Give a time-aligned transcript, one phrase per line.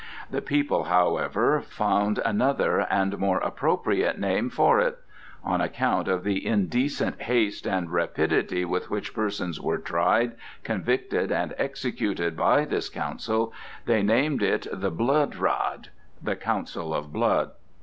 [0.31, 4.97] The people, however, found another, and more appropriate name for it.
[5.43, 10.31] On account of the indecent haste and rapidity with which persons were tried,
[10.63, 13.53] convicted, and executed by this Council,
[13.85, 15.89] they named it "The Bloedraad"
[16.19, 17.51] (The Council of Blood).